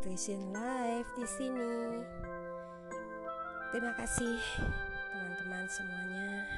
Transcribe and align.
Trisin 0.00 0.48
Live 0.48 1.12
di 1.12 1.28
sini. 1.28 2.00
Terima 3.68 3.92
kasih 4.00 4.40
teman-teman 5.12 5.68
semuanya. 5.68 6.48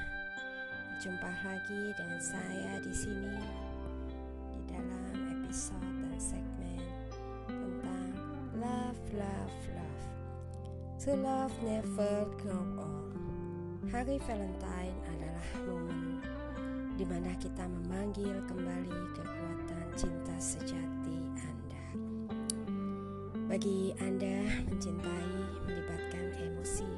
Berjumpa 0.94 1.26
lagi 1.42 1.90
dengan 1.98 2.22
saya 2.22 2.78
di 2.78 2.94
sini 2.94 3.42
di 4.54 4.60
dalam 4.70 5.42
episode 5.42 5.90
dan 6.06 6.22
segmen 6.22 6.86
tentang 7.50 8.14
love, 8.62 9.02
love, 9.18 9.58
love. 9.74 10.04
To 11.02 11.10
love 11.18 11.54
never 11.66 12.30
grow 12.38 12.62
old. 12.78 13.10
Hari 13.90 14.22
Valentine 14.22 14.98
adalah 15.18 15.48
momen 15.66 16.22
di 16.94 17.02
mana 17.02 17.34
kita 17.42 17.66
memanggil 17.66 18.38
kembali 18.46 19.18
kekuatan 19.18 19.86
cinta 19.98 20.36
sejati 20.38 21.18
Anda. 21.42 21.61
Bagi 23.52 23.92
Anda 24.00 24.48
mencintai 24.64 25.28
melibatkan 25.68 26.24
emosi, 26.40 26.88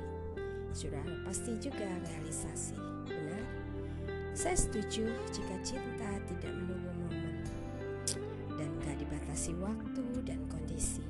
sudah 0.71 1.03
pasti 1.27 1.59
juga 1.59 1.83
realisasi, 1.83 2.79
benar? 3.11 3.43
Saya 4.39 4.55
setuju 4.55 5.03
jika 5.35 5.57
cinta 5.67 6.07
tidak 6.31 6.55
menunggu 6.55 6.95
momen 6.95 7.43
dan 8.55 8.71
gak 8.87 9.03
dibatasi 9.03 9.51
waktu 9.59 10.07
dan 10.23 10.39
kondisi. 10.47 11.03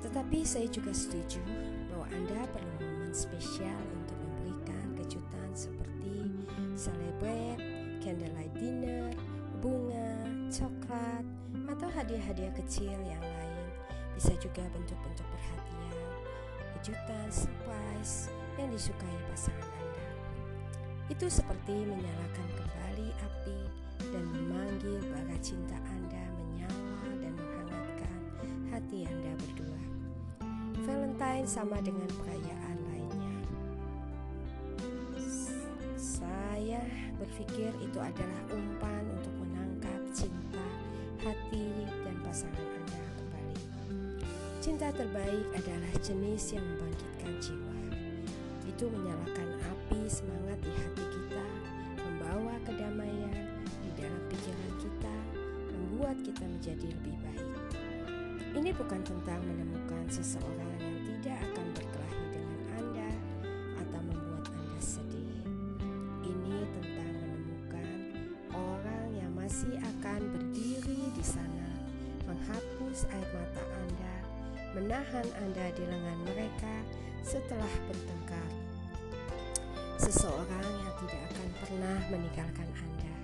Tetapi 0.00 0.40
saya 0.40 0.64
juga 0.72 0.96
setuju 0.96 1.44
bahwa 1.92 2.08
Anda 2.16 2.48
perlu 2.48 2.72
momen 2.80 3.12
spesial 3.12 3.76
untuk 3.92 4.16
memberikan 4.24 4.96
kejutan 5.04 5.52
seperti 5.52 6.32
celebrate, 6.80 7.60
candlelight 8.00 8.56
dinner, 8.56 9.12
bunga, 9.64 10.28
coklat, 10.52 11.24
atau 11.72 11.88
hadiah-hadiah 11.88 12.52
kecil 12.52 12.92
yang 13.00 13.24
lain. 13.24 13.64
Bisa 14.12 14.36
juga 14.36 14.60
bentuk-bentuk 14.76 15.24
perhatian, 15.24 15.96
kejutan, 16.76 17.26
surprise 17.32 18.28
yang 18.60 18.68
disukai 18.68 19.16
pasangan 19.32 19.64
Anda. 19.64 20.08
Itu 21.08 21.32
seperti 21.32 21.88
menyalakan 21.88 22.48
kembali 22.60 23.08
api 23.24 23.60
dan 24.12 24.24
memanggil 24.36 25.00
bara 25.08 25.36
cinta 25.40 25.80
Anda 25.80 26.24
menyala 26.36 27.24
dan 27.24 27.32
menghangatkan 27.32 28.18
hati 28.68 29.08
Anda 29.08 29.32
berdua. 29.40 29.82
Valentine 30.84 31.48
sama 31.48 31.80
dengan 31.80 32.12
perayaan 32.20 32.63
berpikir 37.24 37.72
itu 37.80 37.96
adalah 37.96 38.40
umpan 38.52 39.00
untuk 39.16 39.32
menangkap 39.40 40.00
cinta, 40.12 40.60
hati, 41.24 41.88
dan 42.04 42.16
pasangan 42.20 42.60
Anda 42.60 43.00
kembali. 43.16 43.56
Cinta 44.60 44.92
terbaik 44.92 45.48
adalah 45.56 45.92
jenis 46.04 46.52
yang 46.52 46.64
membangkitkan 46.68 47.32
jiwa. 47.40 47.76
Itu 48.68 48.92
menyalakan 48.92 49.48
api 49.56 50.04
semangat 50.04 50.60
di 50.60 50.72
hati 50.76 51.04
kita, 51.16 51.46
membawa 52.04 52.60
kedamaian 52.68 53.36
di 53.80 53.90
dalam 53.96 54.22
pikiran 54.28 54.72
kita, 54.84 55.16
membuat 55.72 56.20
kita 56.20 56.44
menjadi 56.44 56.86
lebih 56.92 57.16
baik. 57.24 57.56
Ini 58.52 58.70
bukan 58.76 59.00
tentang 59.00 59.40
menemukan 59.48 60.04
seseorang 60.12 60.76
yang 60.76 60.98
tidak 61.08 61.40
akan 61.40 61.53
menahan 74.74 75.26
Anda 75.38 75.70
di 75.70 75.86
lengan 75.86 76.18
mereka 76.26 76.74
setelah 77.22 77.70
bertengkar. 77.86 78.50
Seseorang 80.02 80.66
yang 80.82 80.94
tidak 80.98 81.22
akan 81.30 81.48
pernah 81.62 81.98
meninggalkan 82.10 82.68
Anda. 82.74 83.14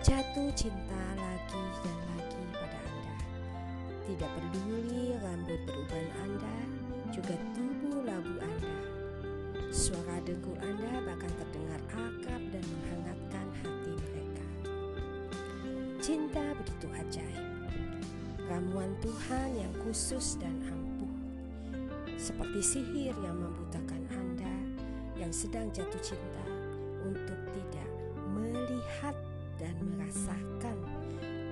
Jatuh 0.00 0.48
cinta 0.56 1.04
lagi 1.20 1.62
dan 1.84 1.98
lagi 2.16 2.42
pada 2.56 2.78
Anda. 2.88 3.16
Tidak 4.08 4.30
peduli 4.32 5.12
rambut 5.20 5.60
beruban 5.68 6.06
Anda, 6.24 6.56
juga 7.12 7.36
tubuh 7.52 8.00
labu 8.08 8.34
Anda. 8.40 8.76
Suara 9.68 10.16
dengkul 10.24 10.56
Anda 10.64 11.04
bahkan 11.04 11.32
terdengar 11.36 11.80
akrab 11.92 12.42
dan 12.48 12.64
menghangatkan 12.64 13.46
hati 13.60 13.92
mereka. 13.92 14.46
Cinta 16.00 16.44
begitu 16.56 16.88
ajaib. 16.96 17.55
Ramuan 18.46 18.94
Tuhan 19.02 19.58
yang 19.58 19.74
khusus 19.82 20.38
dan 20.38 20.54
ampuh. 20.70 21.10
Seperti 22.14 22.62
sihir 22.62 23.14
yang 23.18 23.34
membutakan 23.42 24.06
Anda 24.14 24.54
yang 25.18 25.34
sedang 25.34 25.66
jatuh 25.74 25.98
cinta 25.98 26.46
untuk 27.02 27.38
tidak 27.50 27.90
melihat 28.30 29.18
dan 29.58 29.74
merasakan 29.82 30.78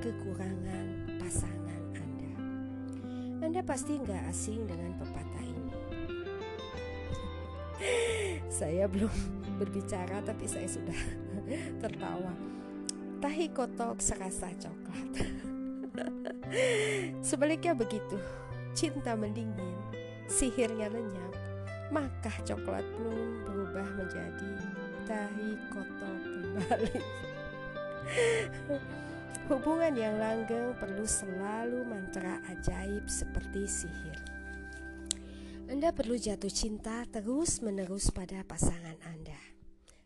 kekurangan 0.06 1.18
pasangan 1.18 1.82
Anda. 1.98 2.32
Anda 3.42 3.60
pasti 3.66 3.98
nggak 3.98 4.22
asing 4.30 4.62
dengan 4.62 4.94
pepatah 4.94 5.44
ini. 5.44 5.74
saya 8.62 8.86
belum 8.86 9.10
berbicara 9.58 10.22
tapi 10.22 10.46
saya 10.46 10.70
sudah 10.70 11.00
tertawa. 11.82 12.32
Tahi 13.18 13.50
kotok 13.50 13.98
serasa 13.98 14.52
coklat. 14.54 15.10
Sebaliknya 17.28 17.74
begitu, 17.74 18.18
cinta 18.74 19.14
mendingin, 19.14 19.78
sihirnya 20.26 20.90
lenyap, 20.90 21.34
maka 21.94 22.34
coklat 22.42 22.82
belum 22.98 23.46
berubah 23.46 23.86
menjadi 23.94 24.52
tahi 25.06 25.50
kotok 25.70 26.18
kembali. 26.24 26.98
Hubungan 29.44 29.92
yang 29.92 30.16
langgeng 30.16 30.72
perlu 30.80 31.04
selalu 31.04 31.84
mantra 31.84 32.40
ajaib 32.48 33.04
seperti 33.04 33.68
sihir. 33.68 34.18
Anda 35.68 35.92
perlu 35.92 36.16
jatuh 36.16 36.48
cinta 36.48 37.04
terus-menerus 37.12 38.08
pada 38.12 38.40
pasangan 38.44 38.96
Anda. 39.04 39.36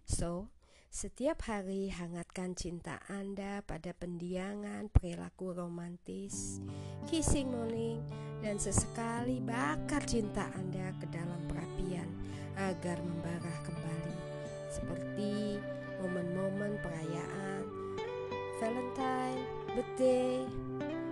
So, 0.06 0.50
setiap 0.88 1.44
hari 1.44 1.92
hangatkan 1.92 2.56
cinta 2.56 2.96
Anda 3.12 3.60
pada 3.60 3.92
pendiangan 3.92 4.88
perilaku 4.88 5.52
romantis, 5.52 6.64
kissing 7.12 7.52
morning, 7.52 8.00
dan 8.40 8.56
sesekali 8.56 9.44
bakar 9.44 10.00
cinta 10.08 10.48
Anda 10.56 10.96
ke 10.96 11.04
dalam 11.12 11.44
perapian 11.44 12.08
agar 12.56 12.96
membara 13.04 13.54
kembali, 13.68 14.16
seperti 14.72 15.60
momen-momen 16.00 16.80
perayaan, 16.80 17.64
Valentine, 18.56 19.44
birthday, 19.76 20.40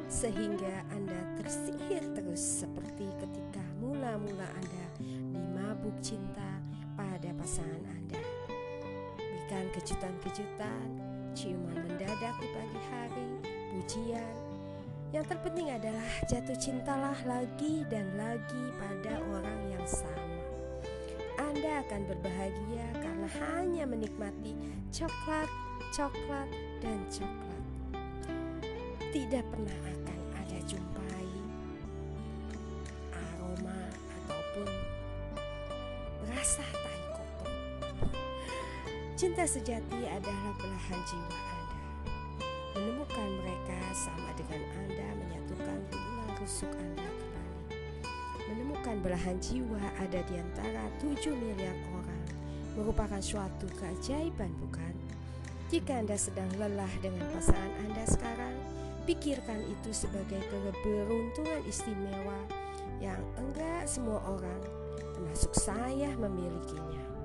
sehingga 0.08 0.88
Anda 0.88 1.20
tersihir 1.36 2.16
terus 2.16 2.64
seperti 2.64 3.12
ketika 3.20 3.62
mula-mula 3.76 4.48
Anda 4.56 4.86
dimabuk 5.36 6.00
cinta 6.00 6.64
pada 6.96 7.28
pasangan 7.36 7.84
Anda. 7.92 8.35
Berikan 9.46 9.70
kejutan-kejutan, 9.78 10.88
ciuman 11.30 11.78
mendadak 11.86 12.34
di 12.42 12.50
pagi 12.50 12.80
hari, 12.90 13.30
pujian. 13.70 14.34
Yang 15.14 15.30
terpenting 15.30 15.70
adalah 15.70 16.10
jatuh 16.26 16.58
cintalah 16.58 17.14
lagi 17.22 17.86
dan 17.86 18.10
lagi 18.18 18.64
pada 18.74 19.22
orang 19.22 19.70
yang 19.70 19.86
sama. 19.86 20.42
Anda 21.38 21.78
akan 21.86 22.10
berbahagia 22.10 22.90
karena 22.98 23.28
hanya 23.38 23.86
menikmati 23.86 24.58
coklat, 24.90 25.46
coklat, 25.94 26.50
dan 26.82 26.98
coklat. 27.06 27.62
Tidak 29.14 29.46
pernah 29.46 29.78
akan 29.94 30.20
ada 30.42 30.58
jumpai 30.66 31.05
Cinta 39.16 39.48
sejati 39.48 40.04
adalah 40.04 40.52
belahan 40.60 41.00
jiwa 41.08 41.40
Anda. 41.40 41.80
Menemukan 42.76 43.28
mereka 43.40 43.80
sama 43.96 44.28
dengan 44.36 44.60
Anda 44.76 45.08
menyatukan 45.16 45.78
tulang 45.88 46.32
rusuk 46.36 46.68
Anda 46.76 47.08
kembali. 47.08 47.72
Menemukan 48.44 48.96
belahan 49.00 49.40
jiwa 49.40 49.80
ada 49.96 50.20
di 50.20 50.36
antara 50.36 50.84
7 51.00 51.32
miliar 51.32 51.72
orang 51.96 52.24
merupakan 52.76 53.16
suatu 53.24 53.64
keajaiban 53.80 54.52
bukan? 54.60 54.92
Jika 55.72 55.96
Anda 55.96 56.20
sedang 56.20 56.52
lelah 56.60 56.92
dengan 57.00 57.24
pasangan 57.32 57.72
Anda 57.88 58.04
sekarang, 58.04 58.52
pikirkan 59.08 59.64
itu 59.64 59.96
sebagai 59.96 60.44
keberuntungan 60.52 61.64
istimewa 61.64 62.36
yang 63.00 63.24
enggak 63.40 63.88
semua 63.88 64.20
orang, 64.28 64.60
termasuk 65.16 65.56
saya, 65.56 66.12
memilikinya. 66.20 67.15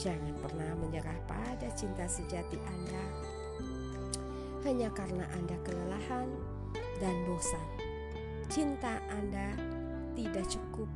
Jangan 0.00 0.32
pernah 0.40 0.72
menyerah 0.80 1.20
pada 1.28 1.68
cinta 1.76 2.08
sejati 2.08 2.56
Anda 2.56 3.04
hanya 4.64 4.88
karena 4.96 5.28
Anda 5.36 5.60
kelelahan 5.60 6.24
dan 6.96 7.16
bosan. 7.28 7.68
cinta 8.48 8.96
Anda 9.12 9.52
tidak 10.16 10.48
cukup 10.48 10.88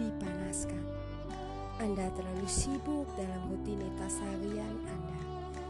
dipanaskan. 0.00 0.80
Anda 1.84 2.08
terlalu 2.16 2.48
sibuk 2.48 3.04
dalam 3.20 3.52
rutinitas 3.52 4.24
harian 4.24 4.76
Anda 4.88 5.20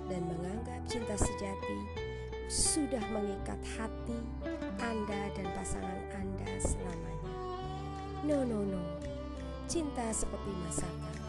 dan 0.06 0.22
menganggap 0.30 0.78
cinta 0.86 1.18
sejati 1.18 2.06
sudah 2.46 3.02
mengikat 3.10 3.58
hati 3.74 4.22
Anda 4.78 5.34
dan 5.34 5.50
pasangan 5.58 6.00
Anda 6.14 6.50
selamanya. 6.62 7.34
No, 8.22 8.46
no, 8.46 8.62
no. 8.62 8.78
Cinta 9.66 10.06
seperti 10.14 10.54
masakan. 10.62 11.25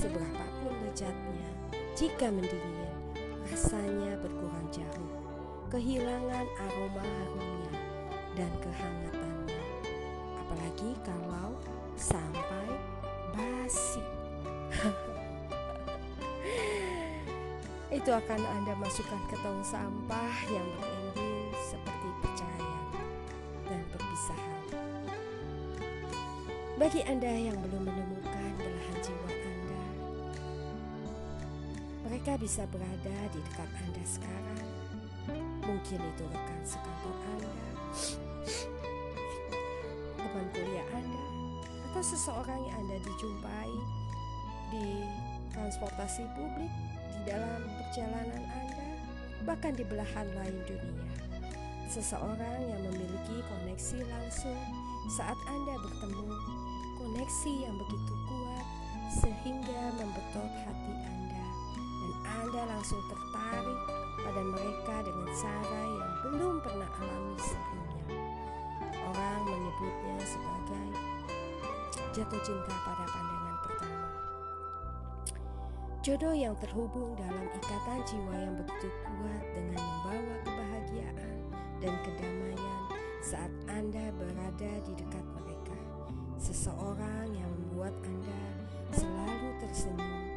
Seberapapun 0.00 0.72
lezatnya, 0.80 1.52
jika 1.92 2.32
mendingin, 2.32 2.88
rasanya 3.52 4.16
berkurang 4.24 4.64
jauh. 4.72 5.12
Kehilangan 5.68 6.48
aroma 6.56 7.04
harumnya 7.04 7.76
dan 8.32 8.48
kehangatannya. 8.64 9.60
Apalagi 10.40 10.96
kalau 11.04 11.52
sampai 12.00 12.80
basi. 13.36 14.00
Itu 18.00 18.08
akan 18.16 18.40
Anda 18.40 18.72
masukkan 18.80 19.20
ke 19.28 19.36
tong 19.44 19.60
sampah 19.60 20.32
yang 20.48 20.64
berending 20.80 21.52
seperti 21.60 22.08
perceraian 22.24 22.88
dan 23.68 23.84
perpisahan. 23.92 24.64
Bagi 26.80 27.04
Anda 27.04 27.52
yang 27.52 27.60
belum 27.60 27.84
menemukan 27.84 28.19
mereka 32.20 32.36
bisa 32.36 32.68
berada 32.68 33.16
di 33.32 33.40
dekat 33.48 33.70
Anda 33.80 34.04
sekarang. 34.04 34.68
Mungkin 35.64 36.00
itu 36.04 36.24
rekan 36.28 36.60
sekantor 36.68 37.16
Anda, 37.16 37.64
teman 40.20 40.46
kuliah 40.52 40.84
Anda, 40.92 41.24
atau 41.88 42.02
seseorang 42.04 42.60
yang 42.60 42.76
Anda 42.76 42.96
dijumpai 43.08 43.72
di 44.68 45.00
transportasi 45.56 46.28
publik, 46.36 46.68
di 47.08 47.20
dalam 47.24 47.64
perjalanan 47.88 48.44
Anda, 48.52 48.84
bahkan 49.48 49.72
di 49.72 49.84
belahan 49.88 50.28
lain 50.36 50.56
dunia. 50.68 51.08
Seseorang 51.88 52.60
yang 52.68 52.84
memiliki 52.84 53.40
koneksi 53.48 54.04
langsung 54.12 54.60
saat 55.16 55.40
Anda 55.48 55.72
bertemu, 55.88 56.36
koneksi 57.00 57.52
yang 57.64 57.80
begitu 57.80 58.12
kuat 58.28 58.66
sehingga 59.08 59.80
membetot 59.96 60.52
hati 60.68 60.94
Anda 61.00 61.39
Anda 62.30 62.62
langsung 62.70 63.02
tertarik 63.10 63.80
pada 64.22 64.42
mereka 64.46 64.94
dengan 65.02 65.28
cara 65.34 65.82
yang 65.82 66.12
belum 66.22 66.54
pernah 66.62 66.90
alami 67.02 67.36
sebelumnya. 67.42 68.18
Orang 69.10 69.40
menyebutnya 69.50 70.16
sebagai 70.22 70.88
jatuh 72.14 72.40
cinta 72.46 72.74
pada 72.86 73.04
pandangan 73.10 73.56
pertama. 73.66 74.08
Jodoh 76.00 76.32
yang 76.32 76.56
terhubung 76.62 77.12
dalam 77.18 77.46
ikatan 77.58 78.00
jiwa 78.08 78.34
yang 78.38 78.54
begitu 78.56 78.88
kuat 79.04 79.44
dengan 79.52 79.82
membawa 79.82 80.36
kebahagiaan 80.46 81.36
dan 81.82 81.94
kedamaian 82.06 82.82
saat 83.20 83.52
Anda 83.68 84.08
berada 84.16 84.72
di 84.86 84.92
dekat 84.96 85.26
mereka. 85.36 85.78
Seseorang 86.40 87.36
yang 87.36 87.50
membuat 87.52 87.92
Anda 88.00 88.42
selalu 88.96 89.48
tersenyum, 89.60 90.29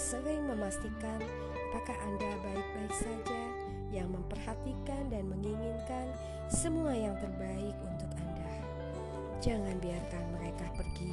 sering 0.00 0.48
memastikan 0.48 1.20
apakah 1.68 1.92
Anda 2.08 2.32
baik-baik 2.40 2.94
saja, 2.96 3.42
yang 3.92 4.08
memperhatikan 4.08 5.12
dan 5.12 5.28
menginginkan 5.28 6.08
semua 6.48 6.96
yang 6.96 7.12
terbaik 7.20 7.76
untuk 7.84 8.08
Anda. 8.16 8.54
Jangan 9.44 9.76
biarkan 9.76 10.24
mereka 10.40 10.66
pergi 10.72 11.12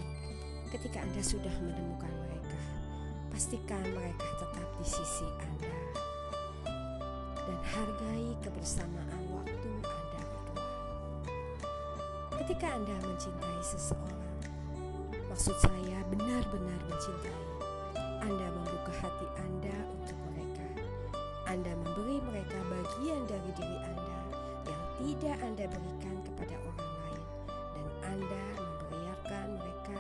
ketika 0.72 1.04
Anda 1.04 1.20
sudah 1.20 1.52
menemukan 1.60 2.14
mereka. 2.16 2.60
Pastikan 3.28 3.84
mereka 3.92 4.28
tetap 4.40 4.70
di 4.80 4.88
sisi 4.88 5.28
Anda 5.36 5.78
dan 7.44 7.60
hargai 7.76 8.28
kebersamaan 8.40 9.24
waktu 9.36 9.70
Anda 9.84 10.22
berdua. 10.32 10.66
Ketika 12.40 12.68
Anda 12.72 12.96
mencintai 13.04 13.62
seseorang, 13.62 14.32
maksud 15.28 15.58
saya 15.60 16.00
benar-benar 16.08 16.80
mencintai, 16.88 17.57
Anda 18.28 18.52
membuka 18.52 18.92
hati 18.92 19.24
Anda 19.40 19.78
untuk 19.88 20.20
mereka. 20.28 20.68
Anda 21.48 21.72
memberi 21.80 22.20
mereka 22.28 22.60
bagian 22.68 23.24
dari 23.24 23.52
diri 23.56 23.80
Anda 23.88 24.20
yang 24.68 24.84
tidak 25.00 25.38
Anda 25.48 25.66
berikan 25.72 26.18
kepada 26.28 26.56
orang 26.60 26.92
lain 26.92 27.24
dan 27.72 27.88
Anda 28.04 28.46
membiarkan 28.60 29.48
mereka 29.56 29.98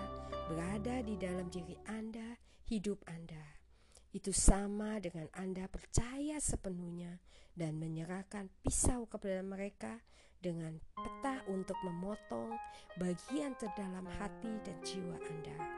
berada 0.51 0.95
di 1.07 1.15
dalam 1.15 1.47
diri 1.47 1.79
Anda, 1.87 2.35
hidup 2.67 2.99
Anda. 3.07 3.63
Itu 4.11 4.35
sama 4.35 4.99
dengan 4.99 5.31
Anda 5.31 5.71
percaya 5.71 6.35
sepenuhnya 6.43 7.23
dan 7.55 7.79
menyerahkan 7.79 8.51
pisau 8.59 9.07
kepada 9.07 9.39
mereka 9.39 10.03
dengan 10.43 10.75
peta 10.99 11.47
untuk 11.47 11.79
memotong 11.79 12.51
bagian 12.99 13.55
terdalam 13.55 14.03
hati 14.19 14.51
dan 14.67 14.75
jiwa 14.83 15.15
Anda. 15.15 15.76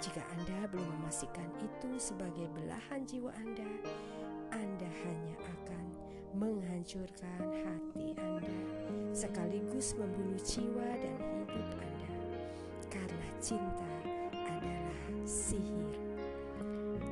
Jika 0.00 0.24
Anda 0.32 0.64
belum 0.72 0.88
memastikan 0.96 1.44
itu 1.60 2.00
sebagai 2.00 2.48
belahan 2.56 3.04
jiwa 3.04 3.36
Anda, 3.36 3.68
Anda 4.48 4.88
hanya 5.04 5.36
akan 5.44 5.84
menghancurkan 6.40 7.44
hati 7.44 8.16
Anda 8.16 8.56
sekaligus 9.12 9.92
membunuh 10.00 10.40
jiwa 10.40 10.88
dan 11.04 11.20
hidup 11.52 11.84
Anda. 11.84 12.10
Karena 12.88 13.28
cinta 13.44 13.92
adalah 14.32 15.04
sihir. 15.28 15.92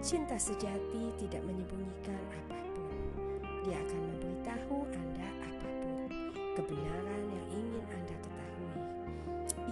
Cinta 0.00 0.40
sejati 0.40 1.12
tidak 1.20 1.44
menyembunyikan 1.44 2.24
apa 2.40 2.56
pun. 2.72 2.88
Dia 3.68 3.84
akan 3.84 4.00
memberitahu 4.00 4.76
Anda 4.96 5.28
apa 5.44 5.70
pun 5.84 6.08
kebenaran 6.56 7.22
yang 7.36 7.46
ingin 7.52 7.84
Anda 7.84 8.16
ketahui. 8.16 8.72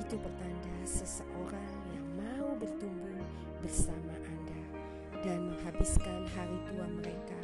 Itu 0.05 0.21
pertanda 0.21 0.77
seseorang 0.85 1.86
mau 2.26 2.58
bertumbuh 2.58 3.23
bersama 3.62 4.14
Anda 4.26 4.61
dan 5.23 5.55
menghabiskan 5.55 6.26
hari 6.34 6.58
tua 6.67 6.87
mereka 6.90 7.38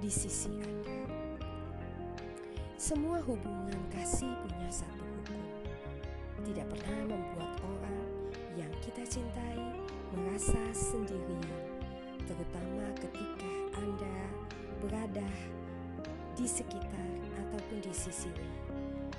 di 0.00 0.08
sisi 0.08 0.56
Anda. 0.56 0.96
Semua 2.80 3.20
hubungan 3.28 3.78
kasih 3.92 4.32
punya 4.42 4.70
satu 4.72 5.04
hukum. 5.04 5.42
Tidak 6.48 6.66
pernah 6.66 7.00
membuat 7.12 7.52
orang 7.60 8.08
yang 8.56 8.72
kita 8.82 9.04
cintai 9.06 9.60
merasa 10.16 10.58
sendirian, 10.72 11.60
terutama 12.26 12.88
ketika 12.98 13.52
Anda 13.78 14.16
berada 14.82 15.28
di 16.34 16.48
sekitar 16.48 17.08
ataupun 17.38 17.78
di 17.84 17.92
sisinya. 17.94 18.50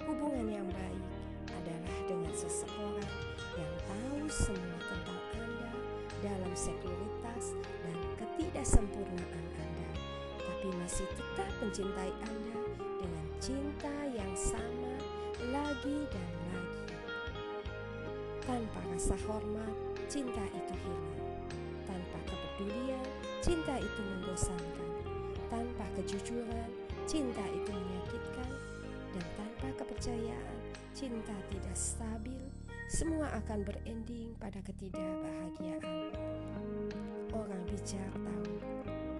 Hubungan 0.03 0.51
yang 0.51 0.67
baik 0.67 1.22
adalah 1.63 1.97
dengan 2.11 2.33
seseorang 2.35 3.13
yang 3.55 3.73
tahu 3.87 4.27
semua 4.27 4.77
tentang 4.83 5.21
Anda 5.31 5.71
dalam 6.19 6.51
sekuritas 6.51 7.55
dan 7.55 7.97
ketidaksempurnaan 8.19 9.47
Anda, 9.55 9.89
tapi 10.43 10.67
masih 10.75 11.07
tetap 11.15 11.47
mencintai 11.63 12.11
Anda 12.27 12.59
dengan 12.99 13.27
cinta 13.39 13.95
yang 14.11 14.33
sama 14.35 14.91
lagi 15.55 16.03
dan 16.11 16.29
lagi. 16.51 16.83
Tanpa 18.43 18.79
rasa 18.91 19.15
hormat, 19.23 19.75
cinta 20.11 20.43
itu 20.51 20.73
hilang. 20.83 21.19
Tanpa 21.87 22.19
kepedulian, 22.27 23.07
cinta 23.39 23.79
itu 23.79 24.01
membosankan. 24.03 24.91
Tanpa 25.47 25.85
kejujuran, 25.95 26.69
cinta 27.07 27.43
itu 27.55 27.71
menyakitkan. 27.71 28.51
Dan 29.15 29.25
tanpa 29.37 29.52
kepercayaan, 29.77 30.57
cinta 30.91 31.35
tidak 31.51 31.77
stabil. 31.77 32.41
Semua 32.91 33.31
akan 33.39 33.63
berending 33.63 34.35
pada 34.37 34.59
ketidakbahagiaan. 34.61 36.11
Orang 37.33 37.63
bijak 37.65 38.13
tahu 38.13 38.53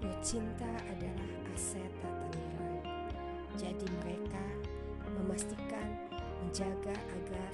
bahwa 0.04 0.14
cinta 0.22 0.70
adalah 0.88 1.30
aset 1.52 1.92
tak 2.00 2.14
ternilai. 2.14 2.80
Jadi 3.58 3.88
mereka 4.04 4.46
memastikan 5.20 5.88
menjaga 6.46 6.94
agar 6.94 7.52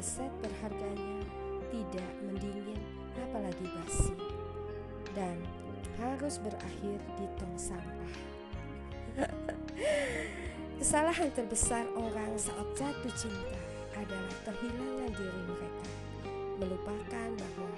aset 0.00 0.32
berharganya 0.40 1.22
tidak 1.68 2.12
mendingin 2.24 2.80
apalagi 3.20 3.66
basi 3.76 4.16
dan 5.12 5.36
harus 5.98 6.38
berakhir 6.40 6.98
di 7.18 7.26
tong 7.36 7.56
sampah. 7.58 8.14
Kesalahan 10.78 11.26
terbesar 11.34 11.90
orang 11.98 12.38
saat 12.38 12.62
jatuh 12.78 13.10
cinta 13.18 13.58
adalah 13.98 14.36
kehilangan 14.46 15.10
diri 15.10 15.42
mereka, 15.50 15.90
melupakan 16.54 17.28
bahwa 17.34 17.70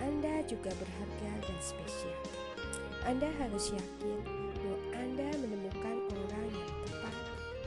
Anda 0.00 0.40
juga 0.48 0.72
berharga 0.80 1.32
dan 1.44 1.58
spesial. 1.60 2.16
Anda 3.04 3.28
harus 3.36 3.76
yakin 3.76 4.18
bahwa 4.24 4.76
Anda 4.96 5.28
menemukan 5.36 5.96
orang 6.16 6.48
yang 6.48 6.72
tepat 6.88 7.14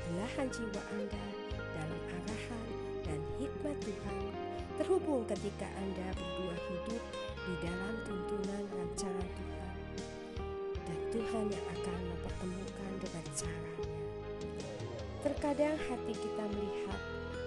belahan 0.10 0.48
jiwa 0.58 0.82
Anda 0.98 1.26
dalam 1.54 2.02
arahan 2.10 2.68
dan 3.06 3.20
hikmat 3.38 3.78
Tuhan 3.86 4.18
terhubung 4.82 5.22
ketika 5.30 5.70
Anda 5.86 6.18
berdua 6.18 6.56
hidup 6.66 6.79
Terkadang 15.20 15.76
hati 15.76 16.16
kita 16.16 16.44
melihat 16.48 17.02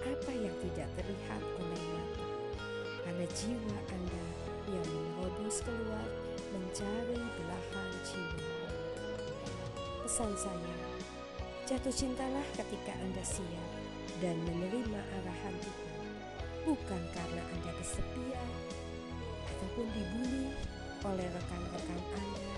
apa 0.05 0.29
yang 0.29 0.53
tidak 0.61 0.85
terlihat 0.93 1.41
oleh 1.57 1.81
mata. 1.89 2.27
Karena 3.01 3.25
jiwa 3.33 3.77
Anda 3.89 4.25
yang 4.69 4.85
menerobos 4.85 5.57
keluar 5.65 6.05
mencari 6.53 7.17
belahan 7.17 7.89
jiwa. 8.05 8.53
Pesan 10.05 10.37
saya, 10.37 10.77
jatuh 11.65 11.89
cintalah 11.89 12.45
ketika 12.53 12.93
Anda 12.93 13.25
siap 13.25 13.69
dan 14.21 14.37
menerima 14.45 15.01
arahan 15.17 15.55
Tuhan. 15.57 16.05
Bukan 16.69 17.01
karena 17.09 17.41
Anda 17.41 17.71
kesepian 17.81 18.49
ataupun 19.49 19.89
dibully 19.97 20.53
oleh 21.01 21.25
rekan-rekan 21.25 22.01
Anda 22.21 22.53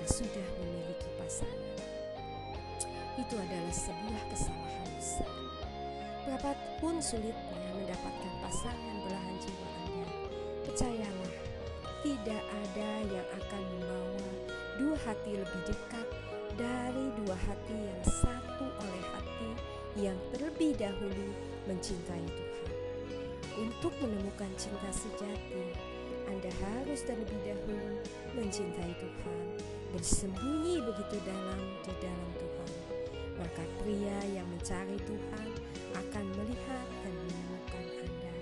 yang 0.00 0.08
sudah 0.08 0.46
memiliki 0.56 1.08
pasangan. 1.20 1.93
Itu 3.14 3.34
adalah 3.38 3.74
sebuah 3.74 4.22
kesalahan 4.32 4.86
besar. 4.98 5.32
Berapapun 6.24 6.98
sulitnya 6.98 7.68
mendapatkan 7.76 8.32
pasangan 8.42 8.96
belahan 9.06 9.36
jiwa 9.38 9.68
Anda, 9.84 10.06
percayalah, 10.66 11.34
tidak 12.02 12.42
ada 12.42 12.90
yang 13.12 13.28
akan 13.38 13.62
membawa 13.76 14.28
dua 14.80 14.96
hati 15.06 15.32
lebih 15.38 15.62
dekat 15.68 16.08
dari 16.58 17.06
dua 17.22 17.36
hati 17.38 17.76
yang 17.76 18.02
satu 18.02 18.66
oleh 18.66 19.04
hati 19.14 19.50
yang 19.94 20.18
terlebih 20.34 20.74
dahulu 20.74 21.28
mencintai 21.70 22.26
Tuhan. 22.26 22.70
Untuk 23.54 23.94
menemukan 24.02 24.50
cinta 24.58 24.90
sejati, 24.90 25.64
Anda 26.26 26.50
harus 26.58 27.06
terlebih 27.06 27.38
dahulu 27.46 28.02
mencintai 28.34 28.92
Tuhan, 28.98 29.38
bersembunyi 29.94 30.82
begitu 30.82 31.16
dalam 31.22 31.60
di 31.86 31.92
dalam 32.02 32.30
Tuhan. 32.42 32.53
Maka 33.44 33.60
pria 33.84 34.18
yang 34.32 34.48
mencari 34.48 34.96
Tuhan 35.04 35.48
akan 35.92 36.24
melihat 36.32 36.86
dan 37.04 37.12
menemukan 37.12 37.86
Anda. 38.00 38.36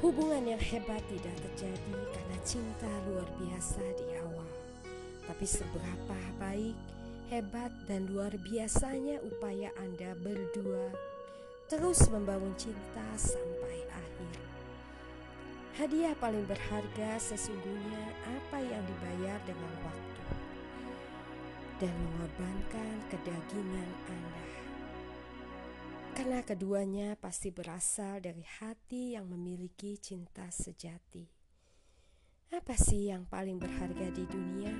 Hubungan 0.00 0.44
yang 0.48 0.62
hebat 0.64 1.04
tidak 1.12 1.36
terjadi 1.44 1.96
karena 2.08 2.38
cinta 2.40 2.88
luar 3.04 3.28
biasa 3.36 3.84
di 4.00 4.16
awal. 4.16 4.48
Tapi 5.28 5.44
seberapa 5.44 6.18
baik, 6.40 6.76
hebat, 7.28 7.68
dan 7.84 8.08
luar 8.08 8.32
biasanya 8.40 9.20
upaya 9.20 9.68
Anda 9.76 10.16
berdua 10.16 10.88
terus 11.68 12.08
membangun 12.08 12.56
cinta 12.56 13.04
sampai 13.12 13.84
akhir. 13.92 14.36
Hadiah 15.76 16.16
paling 16.16 16.48
berharga 16.48 17.20
sesungguhnya 17.20 18.08
apa 18.24 18.64
yang 18.64 18.80
dibayar 18.88 19.36
dengan 19.44 19.72
waktu 19.84 20.37
dan 21.78 21.94
mengorbankan 21.94 23.06
kedagingan 23.06 23.90
Anda. 24.10 24.46
Karena 26.18 26.42
keduanya 26.42 27.14
pasti 27.14 27.54
berasal 27.54 28.18
dari 28.18 28.42
hati 28.42 29.14
yang 29.14 29.30
memiliki 29.30 29.94
cinta 30.02 30.50
sejati. 30.50 31.22
Apa 32.50 32.74
sih 32.74 33.14
yang 33.14 33.30
paling 33.30 33.62
berharga 33.62 34.10
di 34.10 34.26
dunia? 34.26 34.74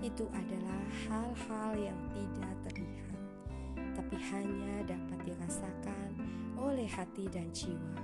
Itu 0.00 0.24
adalah 0.32 0.80
hal-hal 1.04 1.76
yang 1.76 2.00
tidak 2.16 2.54
terlihat, 2.64 3.20
tapi 3.92 4.16
hanya 4.32 4.88
dapat 4.88 5.18
dirasakan 5.28 6.10
oleh 6.56 6.88
hati 6.88 7.28
dan 7.28 7.52
jiwa. 7.52 8.00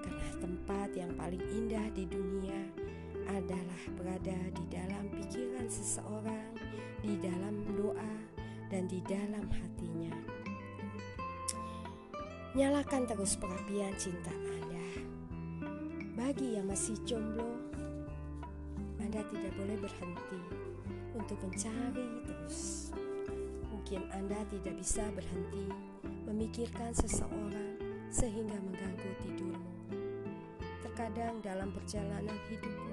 Karena 0.00 0.28
tempat 0.40 0.88
yang 0.96 1.12
paling 1.20 1.44
indah 1.52 1.92
di 1.92 2.08
dunia 2.08 2.81
adalah 3.32 3.82
berada 3.96 4.38
di 4.52 4.64
dalam 4.68 5.08
pikiran 5.08 5.64
seseorang, 5.66 6.52
di 7.00 7.16
dalam 7.16 7.64
doa, 7.72 8.14
dan 8.68 8.84
di 8.88 9.00
dalam 9.08 9.48
hatinya. 9.48 10.12
Nyalakan 12.52 13.08
terus 13.08 13.40
perapian 13.40 13.96
cinta 13.96 14.28
Anda. 14.28 14.88
Bagi 16.12 16.60
yang 16.60 16.68
masih 16.68 17.00
jomblo, 17.08 17.56
Anda 19.00 19.24
tidak 19.32 19.52
boleh 19.56 19.76
berhenti 19.80 20.40
untuk 21.16 21.40
mencari 21.40 22.28
terus. 22.28 22.92
Mungkin 23.72 24.04
Anda 24.12 24.44
tidak 24.52 24.76
bisa 24.76 25.08
berhenti 25.16 25.68
memikirkan 26.28 26.92
seseorang 26.92 27.80
sehingga 28.12 28.56
mengganggu 28.60 29.10
tidurmu. 29.24 29.72
Terkadang 30.84 31.40
dalam 31.40 31.72
perjalanan 31.72 32.36
hidupmu, 32.52 32.91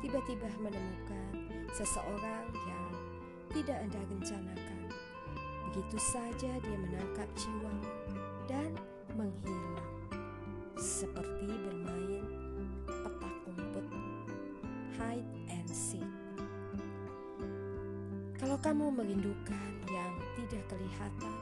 tiba-tiba 0.00 0.48
menemukan 0.60 1.32
seseorang 1.76 2.48
yang 2.66 2.90
tidak 3.52 3.78
Anda 3.84 4.00
rencanakan. 4.08 4.82
Begitu 5.70 5.98
saja 6.02 6.50
dia 6.58 6.76
menangkap 6.80 7.28
jiwamu 7.38 7.92
dan 8.50 8.74
menghilang, 9.14 9.92
seperti 10.74 11.46
bermain 11.46 12.26
petak 12.88 13.36
umpet, 13.46 13.86
hide 14.98 15.30
and 15.52 15.68
seek. 15.70 16.02
Kalau 18.40 18.56
kamu 18.58 18.90
merindukan 18.90 19.70
yang 19.92 20.12
tidak 20.34 20.64
kelihatan, 20.72 21.36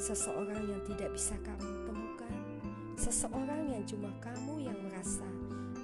seseorang 0.00 0.64
yang 0.64 0.82
tidak 0.88 1.12
bisa 1.12 1.36
kamu 1.44 1.70
temukan, 1.86 2.34
seseorang 2.96 3.68
yang 3.68 3.84
cuma 3.84 4.10
kamu 4.18 4.64
yang 4.64 4.78
merasa 4.80 5.28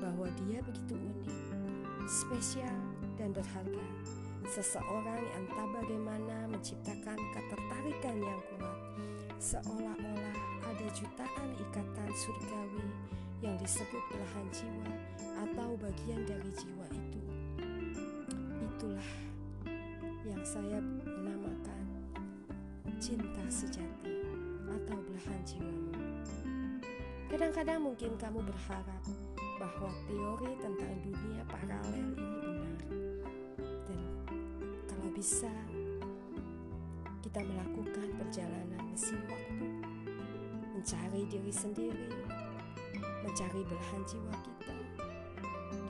bahwa 0.03 0.27
dia 0.45 0.59
begitu 0.67 0.99
unik, 0.99 1.46
spesial, 2.07 2.79
dan 3.19 3.35
berharga, 3.35 3.87
seseorang 4.47 5.19
yang 5.19 5.43
entah 5.43 5.67
bagaimana 5.75 6.47
menciptakan 6.47 7.19
ketertarikan 7.35 8.17
yang 8.23 8.41
kuat, 8.55 8.79
seolah-olah 9.43 10.37
ada 10.71 10.87
jutaan 10.95 11.51
ikatan 11.59 12.11
surgawi 12.15 12.87
yang 13.43 13.59
disebut 13.59 14.03
belahan 14.09 14.47
jiwa 14.55 14.91
atau 15.45 15.75
bagian 15.77 16.23
dari 16.25 16.51
jiwa 16.55 16.87
itu. 16.95 17.23
Itulah 18.63 19.11
yang 20.23 20.43
saya 20.47 20.79
namakan 21.05 21.85
cinta 23.03 23.45
sejati 23.51 24.15
atau 24.65 24.99
belahan 25.11 25.41
jiwamu. 25.43 25.93
Kadang-kadang 27.27 27.83
mungkin 27.83 28.15
kamu 28.17 28.41
berharap 28.47 29.03
bahwa 29.67 29.91
teori 30.07 30.51
tentang 30.63 30.95
dunia 31.03 31.43
paralel 31.51 32.07
ini 32.15 32.39
benar. 32.39 32.79
Dan 33.91 34.01
kalau 34.87 35.09
bisa 35.11 35.51
kita 37.19 37.43
melakukan 37.43 38.09
perjalanan 38.15 38.81
mesin 38.87 39.19
waktu, 39.27 39.67
mencari 40.71 41.23
diri 41.27 41.51
sendiri, 41.51 42.07
mencari 43.27 43.61
belahan 43.67 44.03
jiwa 44.07 44.35
kita, 44.39 44.77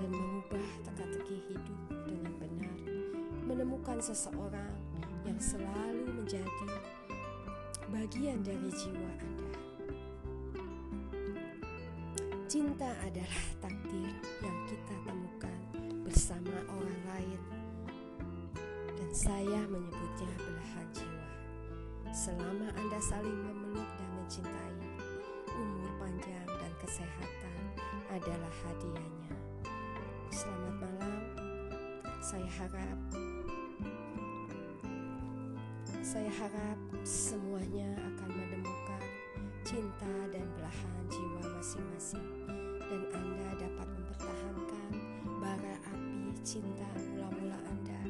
dan 0.01 0.09
mengubah 0.09 0.67
teka-teki 0.89 1.37
hidup 1.53 1.81
dengan 2.09 2.33
benar 2.41 2.79
menemukan 3.45 4.01
seseorang 4.01 4.73
yang 5.29 5.37
selalu 5.37 6.17
menjadi 6.17 6.69
bagian 7.93 8.41
dari 8.41 8.73
jiwa 8.73 9.11
Anda. 9.21 9.46
Cinta 12.47 12.87
adalah 13.03 13.43
takdir 13.59 14.15
yang 14.39 14.59
kita 14.71 14.95
temukan 15.03 15.59
bersama 16.07 16.55
orang 16.71 17.03
lain, 17.11 17.43
dan 18.95 19.11
saya 19.11 19.67
menyebutnya 19.67 20.31
belahan 20.39 20.87
jiwa. 20.95 21.27
Selama 22.15 22.71
Anda 22.79 23.03
saling 23.03 23.35
memeluk 23.35 23.91
dan 23.99 24.11
mencintai, 24.15 24.79
umur 25.59 25.91
panjang 25.99 26.47
dan 26.47 26.73
kesehatan 26.79 27.55
adalah 28.15 28.55
hadiahnya. 28.63 29.35
Selamat 30.31 30.87
malam, 30.87 31.19
saya 32.23 32.51
harap 32.63 32.99
saya 35.99 36.31
harap 36.31 36.79
semuanya 37.03 37.91
akan 37.99 38.31
menemukan 38.31 38.86
cinta 39.67 40.07
dan 40.31 40.47
belahan 40.55 41.03
jiwa 41.11 41.43
masing-masing 41.59 42.23
dan 42.87 43.03
Anda 43.11 43.67
dapat 43.67 43.89
mempertahankan 43.99 44.91
bara 45.43 45.75
api 45.91 46.39
cinta 46.47 46.87
mula-mula 46.95 47.59
Anda 47.67 48.01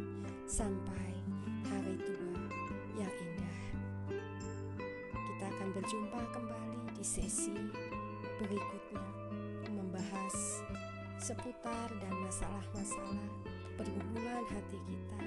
sampai 0.45 1.17
hari 1.65 1.97
tua 1.97 2.37
yang 3.01 3.09
indah. 3.09 3.61
Kita 5.17 5.45
akan 5.49 5.69
berjumpa 5.81 6.21
kembali 6.37 6.93
di 6.93 7.01
sesi 7.01 7.57
berikutnya 8.37 9.09
membahas 9.73 10.61
seputar 11.17 11.89
dan 11.89 12.15
masalah-masalah 12.21 13.33
pergumulan 13.81 14.45
hati 14.45 14.77
kita 14.85 15.21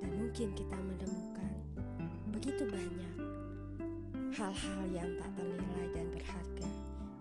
dan 0.00 0.10
mungkin 0.16 0.48
kita 0.56 0.78
menemukan 0.80 1.52
begitu 2.32 2.64
banyak 2.64 3.31
hal-hal 4.32 4.82
yang 4.88 5.10
tak 5.20 5.28
ternilai 5.36 5.86
dan 5.92 6.06
berharga 6.08 6.68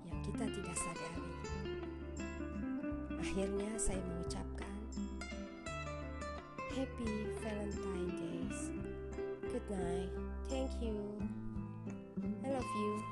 yang 0.07 0.19
kita 0.23 0.45
tidak 0.47 0.75
sadari. 0.79 1.27
Akhirnya 3.19 3.71
saya 3.75 3.99
mengucapkan 4.07 4.75
Happy 6.71 7.11
Valentine 7.43 8.11
Days. 8.15 8.59
Good 9.43 9.67
night. 9.67 10.11
Thank 10.47 10.71
you. 10.79 10.95
I 12.47 12.55
love 12.55 12.71
you. 12.79 13.10